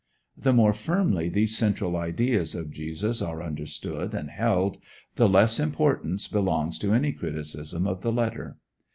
The 0.35 0.51
more 0.51 0.73
firmly 0.73 1.29
these 1.29 1.55
central 1.55 1.95
ideas 1.95 2.55
of 2.55 2.71
Jesus 2.71 3.21
are 3.21 3.43
understood 3.43 4.15
and 4.15 4.31
held, 4.31 4.79
the 5.13 5.29
less 5.29 5.59
importance 5.59 6.27
belongs 6.27 6.79
to 6.79 6.91
any 6.95 7.11
criticism 7.13 7.85
of 7.85 8.01
the 8.01 8.11
letter. 8.11 8.57